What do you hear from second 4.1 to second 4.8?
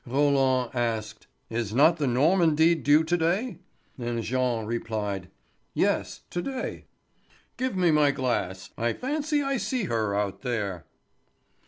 Jean